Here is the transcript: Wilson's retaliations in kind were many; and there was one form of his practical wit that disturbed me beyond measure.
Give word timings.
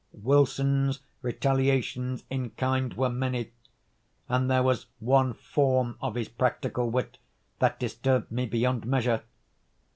Wilson's 0.19 1.01
retaliations 1.21 2.23
in 2.27 2.49
kind 2.49 2.95
were 2.95 3.07
many; 3.07 3.51
and 4.27 4.49
there 4.49 4.63
was 4.63 4.87
one 4.97 5.35
form 5.35 5.95
of 6.01 6.15
his 6.15 6.27
practical 6.27 6.89
wit 6.89 7.19
that 7.59 7.79
disturbed 7.79 8.31
me 8.31 8.47
beyond 8.47 8.87
measure. 8.87 9.21